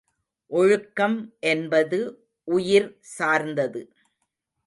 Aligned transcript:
ஒழுக்கம் 0.51 1.17
என்பது 1.43 1.99
உயிர் 2.47 2.89
சார்ந்தது. 3.17 3.81